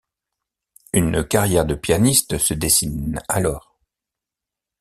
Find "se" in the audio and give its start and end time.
2.39-2.55